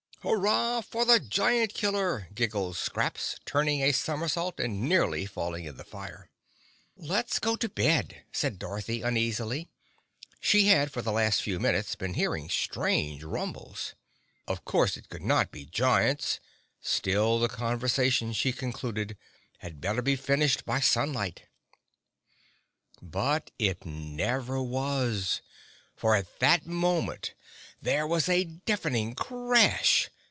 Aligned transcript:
"Hurrah 0.23 0.81
for 0.81 1.03
the 1.03 1.19
giant 1.19 1.73
killer!" 1.73 2.27
giggled 2.35 2.77
Scraps, 2.77 3.37
turning 3.43 3.81
a 3.81 3.91
somersault 3.91 4.59
and 4.59 4.83
nearly 4.87 5.25
falling 5.25 5.65
in 5.65 5.77
the 5.77 5.83
fire. 5.83 6.29
"Let's 6.95 7.39
go 7.39 7.55
to 7.55 7.67
bed!" 7.67 8.23
said 8.31 8.59
Dorothy 8.59 9.01
uneasily. 9.01 9.67
She 10.39 10.67
had 10.67 10.91
for 10.91 11.01
the 11.01 11.11
last 11.11 11.41
few 11.41 11.59
minutes 11.59 11.95
been 11.95 12.13
hearing 12.13 12.49
strange 12.49 13.23
rumbles. 13.23 13.95
Of 14.47 14.63
course 14.63 14.95
it 14.95 15.09
could 15.09 15.23
not 15.23 15.51
be 15.51 15.65
giants; 15.65 16.39
still 16.79 17.39
the 17.39 17.49
conversation, 17.49 18.31
she 18.31 18.53
concluded, 18.53 19.17
had 19.57 19.81
better 19.81 20.03
be 20.03 20.15
finished 20.15 20.65
by 20.65 20.81
sunlight. 20.81 21.47
But 23.01 23.49
it 23.57 23.87
never 23.87 24.61
was, 24.61 25.41
for 25.95 26.13
at 26.15 26.39
that 26.41 26.67
moment 26.67 27.33
there 27.83 28.05
was 28.05 28.29
a 28.29 28.43
deafening 28.43 29.15
crash. 29.15 30.09